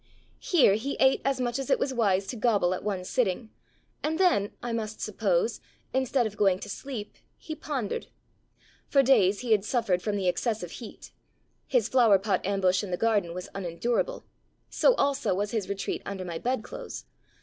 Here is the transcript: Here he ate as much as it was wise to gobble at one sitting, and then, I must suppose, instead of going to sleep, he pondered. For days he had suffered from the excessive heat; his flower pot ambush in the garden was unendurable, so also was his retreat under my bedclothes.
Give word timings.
Here 0.39 0.73
he 0.73 0.97
ate 0.99 1.21
as 1.23 1.39
much 1.39 1.59
as 1.59 1.69
it 1.69 1.77
was 1.77 1.93
wise 1.93 2.25
to 2.25 2.35
gobble 2.35 2.73
at 2.73 2.83
one 2.83 3.03
sitting, 3.05 3.51
and 4.01 4.17
then, 4.17 4.51
I 4.63 4.71
must 4.71 4.99
suppose, 4.99 5.61
instead 5.93 6.25
of 6.25 6.35
going 6.37 6.57
to 6.61 6.69
sleep, 6.69 7.13
he 7.37 7.53
pondered. 7.53 8.07
For 8.87 9.03
days 9.03 9.41
he 9.41 9.51
had 9.51 9.63
suffered 9.63 10.01
from 10.01 10.15
the 10.15 10.27
excessive 10.27 10.71
heat; 10.71 11.11
his 11.67 11.87
flower 11.87 12.17
pot 12.17 12.43
ambush 12.43 12.83
in 12.83 12.89
the 12.89 12.97
garden 12.97 13.35
was 13.35 13.49
unendurable, 13.53 14.25
so 14.71 14.95
also 14.95 15.35
was 15.35 15.51
his 15.51 15.69
retreat 15.69 16.01
under 16.03 16.25
my 16.25 16.39
bedclothes. 16.39 17.05